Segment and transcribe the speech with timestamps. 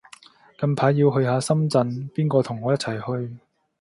[0.59, 3.37] 近排要去下深圳，邊個同我一齊去